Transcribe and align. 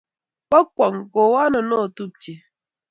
Kakwong 0.51 0.97
Kawoo 1.11 1.37
ano 1.43 1.59
notupche? 1.69 2.33